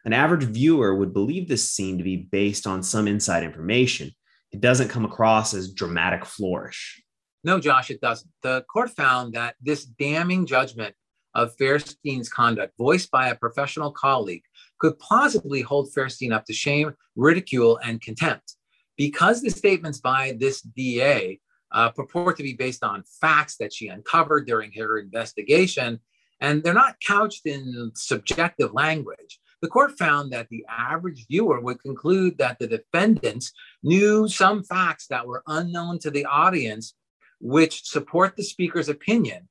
An 0.05 0.13
average 0.13 0.43
viewer 0.43 0.95
would 0.95 1.13
believe 1.13 1.47
this 1.47 1.69
scene 1.69 1.97
to 1.97 2.03
be 2.03 2.17
based 2.17 2.67
on 2.67 2.83
some 2.83 3.07
inside 3.07 3.43
information. 3.43 4.11
It 4.51 4.61
doesn't 4.61 4.89
come 4.89 5.03
across 5.03 5.53
as 5.53 5.73
dramatic 5.73 6.25
flourish. 6.25 7.01
No, 7.43 7.59
Josh, 7.59 7.89
it 7.89 8.01
doesn't. 8.01 8.29
The 8.43 8.63
court 8.71 8.91
found 8.91 9.33
that 9.33 9.55
this 9.61 9.83
damning 9.83 10.45
judgment 10.45 10.95
of 11.35 11.55
Fairstein's 11.57 12.29
conduct, 12.29 12.73
voiced 12.77 13.11
by 13.11 13.27
a 13.27 13.35
professional 13.35 13.91
colleague, 13.91 14.43
could 14.79 14.97
plausibly 14.97 15.61
hold 15.61 15.93
Fairstein 15.93 16.33
up 16.33 16.45
to 16.45 16.53
shame, 16.53 16.95
ridicule, 17.15 17.77
and 17.83 18.01
contempt. 18.01 18.55
Because 18.97 19.41
the 19.41 19.49
statements 19.49 19.99
by 19.99 20.35
this 20.39 20.61
DA 20.61 21.39
uh, 21.71 21.89
purport 21.89 22.37
to 22.37 22.43
be 22.43 22.53
based 22.53 22.83
on 22.83 23.03
facts 23.21 23.57
that 23.57 23.73
she 23.73 23.89
uncovered 23.89 24.47
during 24.47 24.71
her 24.73 24.97
investigation, 24.97 25.99
and 26.39 26.63
they're 26.63 26.73
not 26.73 26.95
couched 27.05 27.45
in 27.45 27.91
subjective 27.95 28.73
language. 28.73 29.39
The 29.61 29.67
court 29.67 29.97
found 29.97 30.31
that 30.31 30.47
the 30.49 30.65
average 30.69 31.25
viewer 31.27 31.59
would 31.59 31.81
conclude 31.81 32.37
that 32.37 32.59
the 32.59 32.67
defendants 32.67 33.51
knew 33.83 34.27
some 34.27 34.63
facts 34.63 35.07
that 35.07 35.27
were 35.27 35.43
unknown 35.47 35.99
to 35.99 36.11
the 36.11 36.25
audience, 36.25 36.93
which 37.41 37.83
support 37.83 38.35
the 38.35 38.43
speaker's 38.43 38.89
opinion 38.89 39.47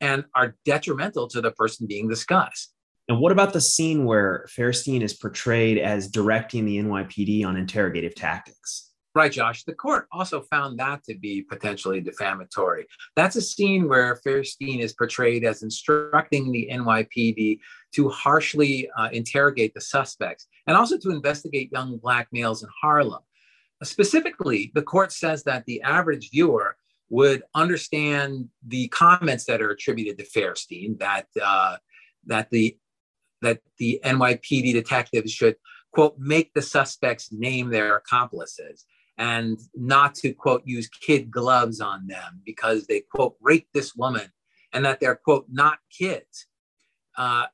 and 0.00 0.24
are 0.34 0.56
detrimental 0.64 1.28
to 1.28 1.40
the 1.40 1.50
person 1.52 1.86
being 1.86 2.08
discussed. 2.08 2.72
And 3.08 3.20
what 3.20 3.32
about 3.32 3.54
the 3.54 3.60
scene 3.60 4.04
where 4.04 4.46
Fairstein 4.54 5.00
is 5.00 5.14
portrayed 5.14 5.78
as 5.78 6.08
directing 6.08 6.66
the 6.66 6.78
NYPD 6.78 7.44
on 7.44 7.56
interrogative 7.56 8.14
tactics? 8.14 8.88
Right, 9.14 9.32
Josh. 9.32 9.64
The 9.64 9.74
court 9.74 10.06
also 10.12 10.42
found 10.42 10.78
that 10.78 11.02
to 11.04 11.18
be 11.18 11.42
potentially 11.42 12.00
defamatory. 12.00 12.86
That's 13.16 13.36
a 13.36 13.40
scene 13.40 13.88
where 13.88 14.20
Fairstein 14.24 14.80
is 14.80 14.92
portrayed 14.92 15.42
as 15.42 15.62
instructing 15.62 16.52
the 16.52 16.68
NYPD 16.70 17.58
to 17.94 18.08
harshly 18.10 18.88
uh, 18.96 19.08
interrogate 19.10 19.72
the 19.74 19.80
suspects 19.80 20.46
and 20.66 20.76
also 20.76 20.98
to 20.98 21.10
investigate 21.10 21.72
young 21.72 21.96
Black 21.96 22.28
males 22.30 22.62
in 22.62 22.68
Harlem. 22.80 23.22
Specifically, 23.82 24.70
the 24.74 24.82
court 24.82 25.12
says 25.12 25.42
that 25.44 25.64
the 25.64 25.80
average 25.82 26.30
viewer 26.30 26.76
would 27.10 27.42
understand 27.54 28.48
the 28.66 28.88
comments 28.88 29.44
that 29.44 29.62
are 29.62 29.70
attributed 29.70 30.18
to 30.18 30.24
Fairstein 30.24 30.98
that 30.98 31.26
uh, 31.42 31.76
that 32.26 32.50
the 32.50 32.76
that 33.40 33.60
the 33.78 34.00
NYPD 34.04 34.72
detectives 34.72 35.32
should 35.32 35.56
quote 35.92 36.18
make 36.18 36.52
the 36.54 36.62
suspects 36.62 37.32
name 37.32 37.70
their 37.70 37.96
accomplices 37.96 38.84
and 39.16 39.58
not 39.74 40.14
to 40.14 40.32
quote 40.32 40.62
use 40.64 40.88
kid 40.88 41.30
gloves 41.30 41.80
on 41.80 42.06
them 42.06 42.40
because 42.44 42.86
they 42.86 43.00
quote 43.00 43.36
raped 43.40 43.72
this 43.72 43.94
woman 43.94 44.30
and 44.72 44.84
that 44.84 45.00
they're 45.00 45.16
quote 45.16 45.46
not 45.50 45.78
kids. 45.96 46.46
Uh, 47.16 47.46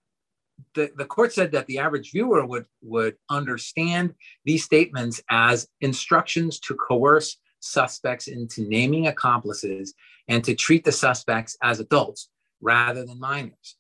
the, 0.75 0.91
the 0.97 1.05
court 1.05 1.33
said 1.33 1.53
that 1.53 1.67
the 1.67 1.79
average 1.79 2.13
viewer 2.13 2.45
would 2.47 2.67
would 2.83 3.17
understand 3.31 4.15
these 4.45 4.65
statements 4.65 5.23
as 5.31 5.69
instructions 5.81 6.59
to 6.61 6.75
coerce 6.75 7.39
suspects 7.65 8.29
into 8.29 8.69
naming 8.69 9.07
accomplices 9.07 9.95
and 10.29 10.45
to 10.45 10.55
treat 10.55 10.85
the 10.85 10.93
suspects 10.93 11.57
as 11.63 11.81
adults 11.81 12.29
rather 12.61 13.05
than 13.05 13.19
minors. 13.19 13.77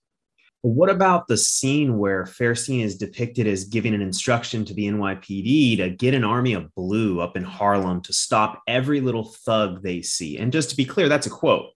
What 0.62 0.88
about 0.88 1.28
the 1.28 1.36
scene 1.36 1.98
where 1.98 2.24
Fairstein 2.24 2.82
is 2.82 2.96
depicted 2.96 3.46
as 3.46 3.64
giving 3.64 3.92
an 3.92 4.00
instruction 4.00 4.64
to 4.64 4.72
the 4.72 4.86
NYPD 4.86 5.76
to 5.76 5.90
get 5.90 6.14
an 6.14 6.24
army 6.24 6.54
of 6.54 6.74
blue 6.74 7.20
up 7.20 7.36
in 7.36 7.44
Harlem 7.44 8.00
to 8.00 8.14
stop 8.14 8.62
every 8.66 9.02
little 9.02 9.24
thug 9.24 9.82
they 9.82 10.00
see? 10.00 10.38
And 10.38 10.50
just 10.50 10.70
to 10.70 10.76
be 10.76 10.86
clear, 10.86 11.10
that's 11.10 11.26
a 11.26 11.30
quote. 11.30 11.66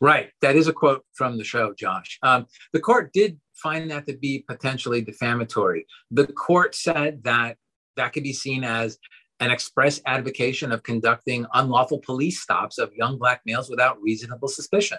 Right. 0.00 0.30
That 0.40 0.56
is 0.56 0.66
a 0.66 0.72
quote 0.72 1.04
from 1.12 1.38
the 1.38 1.44
show, 1.44 1.72
Josh. 1.72 2.18
Um, 2.24 2.46
the 2.72 2.80
court 2.80 3.12
did 3.12 3.38
find 3.54 3.88
that 3.92 4.06
to 4.08 4.16
be 4.16 4.44
potentially 4.48 5.00
defamatory. 5.00 5.86
The 6.10 6.26
court 6.26 6.74
said 6.74 7.22
that 7.22 7.56
that 7.96 8.12
could 8.12 8.24
be 8.24 8.32
seen 8.32 8.64
as 8.64 8.98
an 9.40 9.50
express 9.50 10.00
advocation 10.06 10.72
of 10.72 10.82
conducting 10.82 11.46
unlawful 11.54 11.98
police 11.98 12.40
stops 12.40 12.78
of 12.78 12.94
young 12.94 13.18
Black 13.18 13.40
males 13.44 13.68
without 13.68 14.00
reasonable 14.00 14.48
suspicion. 14.48 14.98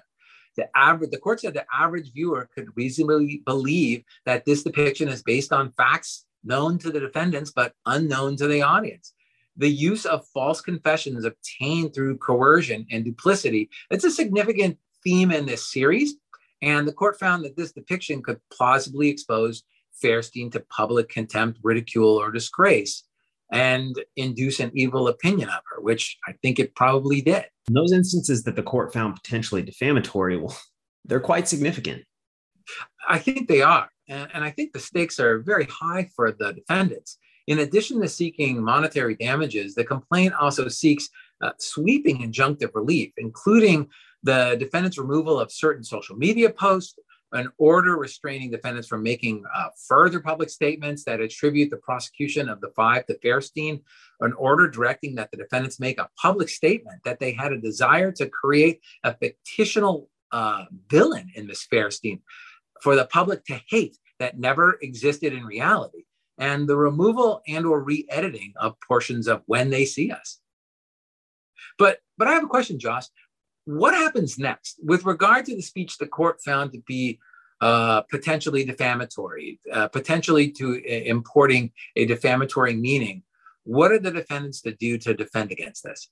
The 0.58 0.70
average, 0.76 1.12
the 1.12 1.18
court 1.18 1.42
said 1.42 1.54
the 1.54 1.66
average 1.74 2.14
viewer 2.14 2.50
could 2.54 2.76
reasonably 2.76 3.42
believe 3.46 4.04
that 4.26 4.46
this 4.46 4.64
depiction 4.64 5.10
is 5.10 5.22
based 5.22 5.52
on 5.52 5.72
facts 5.72 6.26
known 6.44 6.78
to 6.80 6.92
the 6.92 7.00
defendants 7.00 7.52
but 7.52 7.74
unknown 7.86 8.38
to 8.38 8.48
the 8.48 8.62
audience. 8.62 9.14
The 9.58 9.70
use 9.70 10.06
of 10.06 10.28
false 10.28 10.62
confessions 10.62 11.26
obtained 11.26 11.94
through 11.94 12.18
coercion 12.18 12.86
and 12.92 13.04
duplicity, 13.06 13.70
it's 13.90 14.04
a 14.04 14.12
significant 14.12 14.78
theme 15.04 15.32
in 15.32 15.46
this 15.46 15.72
series. 15.72 16.16
And 16.62 16.88
the 16.88 16.94
court 16.94 17.20
found 17.20 17.44
that 17.46 17.56
this 17.56 17.72
depiction 17.72 18.22
could 18.22 18.40
plausibly 18.52 19.10
expose 19.10 19.64
Fairstein 20.04 20.52
to 20.52 20.60
public 20.70 21.10
contempt, 21.10 21.60
ridicule, 21.64 22.18
or 22.18 22.32
disgrace 22.32 23.04
and 23.52 23.96
induce 24.16 24.60
an 24.60 24.72
evil 24.74 25.08
opinion 25.08 25.50
of 25.50 25.62
her, 25.70 25.82
which 25.82 26.18
I 26.28 26.34
think 26.42 26.60
it 26.60 26.76
probably 26.76 27.22
did. 27.22 27.46
In 27.68 27.74
those 27.74 27.92
instances 27.92 28.44
that 28.44 28.56
the 28.56 28.64
court 28.64 28.94
found 28.94 29.16
potentially 29.16 29.62
defamatory, 29.62 30.38
well, 30.38 30.58
they're 31.06 31.20
quite 31.20 31.48
significant. 31.48 32.04
I 33.08 33.20
think 33.20 33.48
they 33.48 33.62
are. 33.62 33.90
And, 34.08 34.30
and 34.34 34.44
I 34.44 34.52
think 34.52 34.74
the 34.74 34.80
stakes 34.80 35.20
are 35.20 35.40
very 35.40 35.66
high 35.66 36.10
for 36.16 36.32
the 36.32 36.54
defendants. 36.54 37.18
In 37.48 37.60
addition 37.60 38.02
to 38.02 38.08
seeking 38.08 38.64
monetary 38.64 39.16
damages, 39.16 39.76
the 39.76 39.84
complaint 39.84 40.34
also 40.34 40.68
seeks 40.68 41.10
uh, 41.42 41.52
sweeping 41.60 42.20
injunctive 42.20 42.72
relief, 42.74 43.12
including 43.18 43.88
the 44.24 44.56
defendant's 44.60 44.98
removal 44.98 45.40
of 45.40 45.52
certain 45.52 45.84
social 45.84 46.16
media 46.16 46.50
posts, 46.50 46.98
an 47.32 47.52
order 47.58 47.98
restraining 47.98 48.52
defendants 48.52 48.88
from 48.88 49.04
making 49.04 49.44
uh, 49.54 49.68
further 49.88 50.20
public 50.20 50.50
statements 50.50 51.04
that 51.04 51.20
attribute 51.20 51.70
the 51.70 51.78
prosecution 51.78 52.48
of 52.50 52.62
the 52.62 52.70
five 52.76 53.06
to 53.08 53.18
Fairstein, 53.20 53.82
an 54.22 54.34
order 54.34 54.70
directing 54.70 55.16
that 55.16 55.32
the 55.32 55.38
defendants 55.38 55.80
make 55.80 56.00
a 56.00 56.10
public 56.22 56.50
statement 56.50 57.02
that 57.04 57.20
they 57.20 57.32
had 57.32 57.52
a 57.52 57.60
desire 57.60 58.12
to 58.12 58.30
create 58.30 58.82
a 59.04 59.16
fictional 59.46 60.10
uh, 60.32 60.66
villain 60.90 61.32
in 61.36 61.48
Miss 61.48 61.68
Fairstein 61.68 62.22
for 62.82 62.96
the 62.96 63.06
public 63.06 63.44
to 63.46 63.60
hate 63.68 63.98
that 64.20 64.40
never 64.40 64.78
existed 64.82 65.34
in 65.34 65.44
reality, 65.44 66.06
and 66.38 66.68
the 66.68 66.78
removal 66.78 67.42
and 67.48 67.66
or 67.66 67.82
re-editing 67.84 68.54
of 68.58 68.80
portions 68.88 69.28
of 69.28 69.42
When 69.46 69.70
They 69.70 69.86
See 69.86 70.12
Us. 70.12 70.40
But 71.78 72.00
but 72.18 72.28
I 72.28 72.34
have 72.34 72.44
a 72.44 72.48
question, 72.48 72.80
Josh 72.80 73.06
what 73.66 73.94
happens 73.94 74.38
next 74.38 74.80
with 74.84 75.06
regard 75.06 75.46
to 75.46 75.56
the 75.56 75.62
speech 75.62 75.98
the 75.98 76.08
court 76.08 76.42
found 76.44 76.72
to 76.74 76.80
be 76.88 77.20
uh, 77.62 78.02
potentially 78.02 78.64
defamatory, 78.64 79.60
uh, 79.72 79.88
potentially 79.88 80.52
to 80.52 80.76
uh, 80.76 81.04
importing 81.06 81.72
a 81.96 82.06
defamatory 82.06 82.76
meaning. 82.76 83.24
What 83.64 83.92
are 83.92 84.00
the 84.00 84.12
defendants 84.12 84.62
to 84.62 84.74
do 84.74 84.98
to 85.00 85.14
defend 85.14 85.52
against 85.52 85.84
this? 85.84 86.10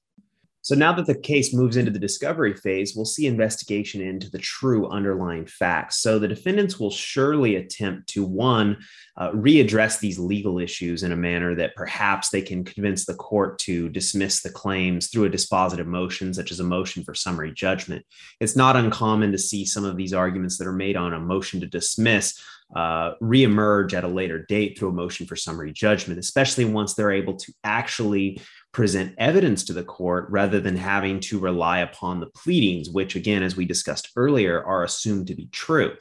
So 0.63 0.75
now 0.75 0.93
that 0.93 1.05
the 1.05 1.15
case 1.15 1.53
moves 1.53 1.75
into 1.75 1.91
the 1.91 1.99
discovery 1.99 2.55
phase, 2.55 2.95
we'll 2.95 3.03
see 3.03 3.27
investigation 3.27 3.99
into 3.99 4.31
the 4.31 4.39
true 4.39 4.87
underlying 4.87 5.45
facts. 5.45 5.97
So 5.97 6.17
the 6.17 6.27
defendants 6.27 6.79
will 6.79 6.89
surely 6.89 7.57
attempt 7.57 8.07
to 8.11 8.23
one, 8.23 8.77
uh, 9.17 9.31
readdress 9.31 9.99
these 9.99 10.17
legal 10.17 10.59
issues 10.59 11.03
in 11.03 11.11
a 11.11 11.17
manner 11.17 11.53
that 11.55 11.75
perhaps 11.75 12.29
they 12.29 12.41
can 12.41 12.63
convince 12.63 13.05
the 13.05 13.13
court 13.13 13.59
to 13.59 13.89
dismiss 13.89 14.41
the 14.41 14.49
claims 14.49 15.09
through 15.09 15.25
a 15.25 15.29
dispositive 15.29 15.85
motion, 15.85 16.33
such 16.33 16.49
as 16.49 16.61
a 16.61 16.63
motion 16.63 17.03
for 17.03 17.13
summary 17.13 17.51
judgment. 17.51 18.05
It's 18.39 18.55
not 18.55 18.77
uncommon 18.77 19.33
to 19.33 19.37
see 19.37 19.65
some 19.65 19.83
of 19.83 19.97
these 19.97 20.13
arguments 20.13 20.57
that 20.59 20.67
are 20.67 20.71
made 20.71 20.95
on 20.95 21.11
a 21.11 21.19
motion 21.19 21.59
to 21.59 21.67
dismiss 21.67 22.41
uh, 22.73 23.13
reemerge 23.21 23.93
at 23.93 24.03
a 24.03 24.07
later 24.07 24.39
date 24.39 24.79
through 24.79 24.89
a 24.89 24.93
motion 24.93 25.27
for 25.27 25.35
summary 25.35 25.71
judgment, 25.71 26.19
especially 26.19 26.65
once 26.65 26.93
they're 26.93 27.11
able 27.11 27.35
to 27.35 27.53
actually 27.63 28.41
present 28.73 29.13
evidence 29.17 29.63
to 29.63 29.73
the 29.73 29.83
court 29.83 30.27
rather 30.29 30.59
than 30.59 30.75
having 30.75 31.19
to 31.19 31.39
rely 31.39 31.79
upon 31.79 32.19
the 32.19 32.27
pleadings, 32.27 32.89
which, 32.89 33.15
again, 33.15 33.43
as 33.43 33.55
we 33.55 33.65
discussed 33.65 34.09
earlier, 34.15 34.63
are 34.63 34.83
assumed 34.83 35.27
to 35.27 35.35
be 35.35 35.47
true. 35.51 35.93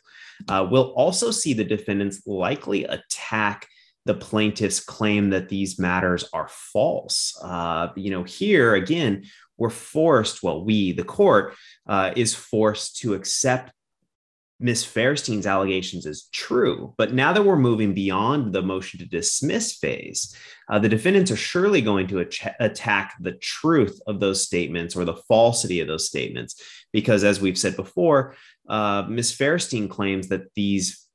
Uh, 0.48 0.66
we'll 0.68 0.90
also 0.92 1.30
see 1.30 1.52
the 1.52 1.62
defendants 1.64 2.26
likely 2.26 2.84
attack 2.84 3.68
the 4.04 4.14
plaintiff's 4.14 4.80
claim 4.80 5.30
that 5.30 5.48
these 5.48 5.78
matters 5.78 6.28
are 6.32 6.48
false. 6.48 7.38
Uh, 7.42 7.88
you 7.94 8.10
know, 8.10 8.24
here 8.24 8.74
again, 8.74 9.24
we're 9.58 9.70
forced, 9.70 10.42
well, 10.42 10.64
we, 10.64 10.92
the 10.92 11.04
court, 11.04 11.54
uh, 11.86 12.12
is 12.16 12.34
forced 12.34 12.96
to 12.96 13.14
accept 13.14 13.70
Miss 14.60 14.84
Fairstein's 14.84 15.46
allegations 15.46 16.06
as 16.06 16.28
true. 16.32 16.94
But 16.96 17.12
now 17.12 17.32
that 17.32 17.44
we're 17.44 17.56
moving 17.56 17.94
beyond 17.94 18.52
the 18.52 18.62
motion 18.62 19.00
to 19.00 19.06
dismiss 19.06 19.74
phase, 19.74 20.36
uh, 20.68 20.78
the 20.78 20.88
defendants 20.88 21.30
are 21.30 21.36
surely 21.36 21.80
going 21.80 22.06
to 22.08 22.26
attack 22.60 23.14
the 23.20 23.32
truth 23.32 24.00
of 24.06 24.20
those 24.20 24.42
statements 24.42 24.94
or 24.94 25.04
the 25.04 25.16
falsity 25.16 25.80
of 25.80 25.88
those 25.88 26.06
statements. 26.06 26.62
Because 26.92 27.24
as 27.24 27.40
we've 27.40 27.58
said 27.58 27.74
before, 27.74 28.36
uh, 28.68 29.04
Miss 29.08 29.36
Fairstein 29.36 29.90
claims 29.90 30.28
that 30.28 30.54
these 30.54 31.08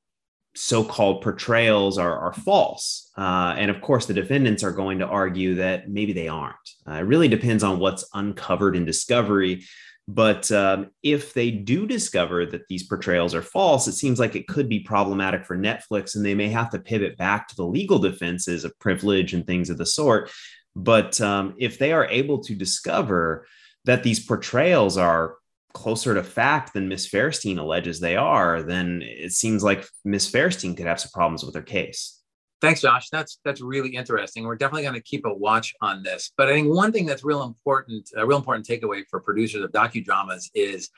so-called 0.55 1.21
portrayals 1.21 1.97
are, 1.97 2.17
are 2.17 2.33
false. 2.33 3.11
Uh, 3.15 3.53
and 3.57 3.69
of 3.69 3.79
course, 3.79 4.07
the 4.07 4.13
defendants 4.13 4.63
are 4.63 4.71
going 4.71 4.99
to 4.99 5.05
argue 5.05 5.55
that 5.55 5.87
maybe 5.87 6.13
they 6.13 6.27
aren't. 6.27 6.55
Uh, 6.89 6.93
it 6.93 7.01
really 7.01 7.27
depends 7.27 7.63
on 7.63 7.79
what's 7.79 8.09
uncovered 8.13 8.75
in 8.75 8.83
discovery 8.83 9.63
but 10.07 10.49
um, 10.53 10.91
if 11.03 11.33
they 11.33 11.51
do 11.51 11.85
discover 11.85 12.45
that 12.45 12.67
these 12.69 12.83
portrayals 12.83 13.35
are 13.35 13.41
false, 13.41 13.87
it 13.87 13.93
seems 13.93 14.19
like 14.19 14.35
it 14.35 14.47
could 14.47 14.69
be 14.69 14.79
problematic 14.79 15.45
for 15.45 15.57
Netflix, 15.57 16.15
and 16.15 16.25
they 16.25 16.35
may 16.35 16.47
have 16.47 16.69
to 16.69 16.79
pivot 16.79 17.17
back 17.17 17.47
to 17.49 17.55
the 17.55 17.65
legal 17.65 17.99
defenses 17.99 18.63
of 18.63 18.77
privilege 18.79 19.33
and 19.33 19.45
things 19.45 19.69
of 19.69 19.77
the 19.77 19.85
sort. 19.85 20.31
But 20.75 21.19
um, 21.19 21.55
if 21.57 21.77
they 21.77 21.91
are 21.91 22.07
able 22.07 22.39
to 22.43 22.55
discover 22.55 23.47
that 23.83 24.03
these 24.03 24.23
portrayals 24.23 24.97
are 24.97 25.35
closer 25.73 26.13
to 26.13 26.23
fact 26.23 26.73
than 26.73 26.87
Miss 26.87 27.09
Fairstein 27.09 27.59
alleges 27.59 27.99
they 27.99 28.15
are, 28.15 28.63
then 28.63 29.01
it 29.03 29.33
seems 29.33 29.61
like 29.61 29.87
Miss 30.05 30.29
Fairstein 30.31 30.77
could 30.77 30.87
have 30.87 31.01
some 31.01 31.11
problems 31.13 31.43
with 31.43 31.55
her 31.55 31.61
case. 31.61 32.16
Thanks, 32.59 32.81
Josh. 32.81 33.09
That's 33.09 33.39
that's 33.45 33.61
really 33.61 33.89
interesting. 33.89 34.43
We're 34.43 34.55
definitely 34.55 34.83
going 34.83 34.95
to 34.95 35.01
keep 35.01 35.25
a 35.25 35.33
watch 35.33 35.75
on 35.81 36.01
this. 36.01 36.31
But 36.35 36.49
I 36.49 36.53
think 36.53 36.73
one 36.73 36.91
thing 36.91 37.05
that's 37.05 37.23
real 37.23 37.43
important, 37.43 38.09
a 38.15 38.25
real 38.25 38.37
important 38.37 38.65
takeaway 38.67 39.03
for 39.09 39.19
producers 39.19 39.63
of 39.63 39.71
docudramas 39.71 40.49
is 40.55 40.89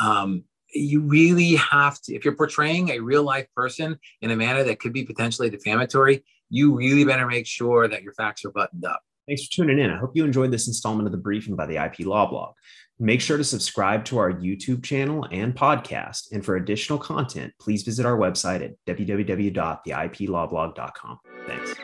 um, 0.00 0.44
you 0.74 1.00
really 1.02 1.56
have 1.56 2.00
to, 2.02 2.14
if 2.14 2.24
you're 2.24 2.34
portraying 2.36 2.90
a 2.90 3.00
real 3.00 3.22
life 3.22 3.46
person 3.54 3.98
in 4.22 4.30
a 4.30 4.36
manner 4.36 4.64
that 4.64 4.80
could 4.80 4.92
be 4.92 5.04
potentially 5.04 5.50
defamatory, 5.50 6.24
you 6.50 6.74
really 6.74 7.04
better 7.04 7.26
make 7.26 7.46
sure 7.46 7.86
that 7.86 8.02
your 8.02 8.12
facts 8.14 8.44
are 8.44 8.50
buttoned 8.50 8.84
up. 8.84 9.00
Thanks 9.26 9.46
for 9.46 9.52
tuning 9.52 9.78
in. 9.78 9.90
I 9.90 9.96
hope 9.96 10.12
you 10.14 10.24
enjoyed 10.24 10.50
this 10.50 10.66
installment 10.66 11.06
of 11.06 11.12
the 11.12 11.18
briefing 11.18 11.56
by 11.56 11.66
the 11.66 11.82
IP 11.82 12.00
Law 12.00 12.28
Blog. 12.28 12.54
Make 12.98 13.20
sure 13.20 13.36
to 13.36 13.44
subscribe 13.44 14.06
to 14.06 14.16
our 14.18 14.32
YouTube 14.32 14.82
channel 14.84 15.26
and 15.30 15.54
podcast. 15.54 16.32
And 16.32 16.42
for 16.44 16.56
additional 16.56 16.98
content, 16.98 17.52
please 17.60 17.82
visit 17.82 18.06
our 18.06 18.16
website 18.16 18.64
at 18.64 18.72
www.theiplawblog.com. 18.86 21.18
Thanks. 21.46 21.74